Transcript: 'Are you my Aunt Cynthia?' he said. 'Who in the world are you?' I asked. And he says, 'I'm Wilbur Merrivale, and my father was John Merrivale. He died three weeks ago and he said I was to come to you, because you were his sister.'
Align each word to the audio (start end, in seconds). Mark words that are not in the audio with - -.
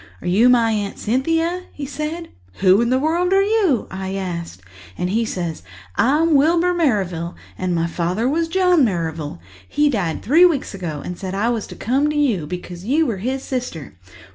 'Are 0.19 0.27
you 0.27 0.49
my 0.49 0.71
Aunt 0.71 0.97
Cynthia?' 0.97 1.65
he 1.73 1.85
said. 1.85 2.29
'Who 2.53 2.81
in 2.81 2.89
the 2.89 2.97
world 2.97 3.33
are 3.33 3.43
you?' 3.43 3.85
I 3.91 4.15
asked. 4.15 4.63
And 4.97 5.11
he 5.11 5.25
says, 5.25 5.61
'I'm 5.95 6.33
Wilbur 6.33 6.73
Merrivale, 6.73 7.35
and 7.55 7.75
my 7.75 7.85
father 7.85 8.27
was 8.27 8.47
John 8.47 8.83
Merrivale. 8.83 9.39
He 9.69 9.91
died 9.91 10.23
three 10.23 10.43
weeks 10.43 10.73
ago 10.73 11.03
and 11.05 11.13
he 11.13 11.19
said 11.19 11.35
I 11.35 11.49
was 11.49 11.67
to 11.67 11.75
come 11.75 12.09
to 12.09 12.17
you, 12.17 12.47
because 12.47 12.83
you 12.83 13.05
were 13.05 13.17
his 13.17 13.43
sister.' 13.43 13.93